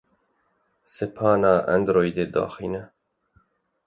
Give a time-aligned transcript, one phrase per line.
[0.95, 2.83] Sepana Androidê daxîne.